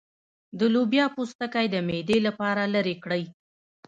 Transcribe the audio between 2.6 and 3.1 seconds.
لرې